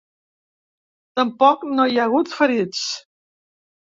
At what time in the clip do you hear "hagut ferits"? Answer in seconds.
2.09-2.83